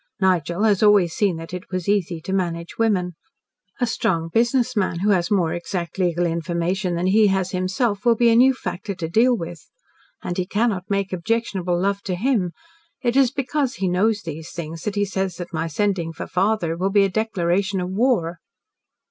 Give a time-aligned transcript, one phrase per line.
[0.19, 3.13] Nigel has always seen that it was easy to manage women.
[3.79, 8.15] A strong business man who has more exact legal information than he has himself will
[8.15, 9.69] be a new factor to deal with.
[10.23, 12.51] And he cannot make objectionable love to him.
[13.03, 16.75] It is because he knows these things that he says that my sending for father
[16.75, 18.39] will be a declaration of war."